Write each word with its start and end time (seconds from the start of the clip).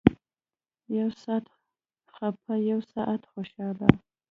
يو 0.97 1.09
سات 1.23 1.45
خپه 2.13 2.53
يو 2.69 2.79
سات 2.93 3.21
خوشاله. 3.31 3.87